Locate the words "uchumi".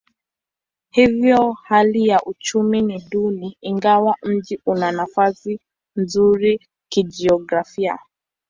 2.23-2.81